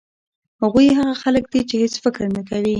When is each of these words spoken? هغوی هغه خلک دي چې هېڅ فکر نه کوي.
هغوی 0.61 0.87
هغه 0.99 1.13
خلک 1.23 1.43
دي 1.51 1.61
چې 1.69 1.75
هېڅ 1.83 1.93
فکر 2.03 2.23
نه 2.35 2.41
کوي. 2.49 2.69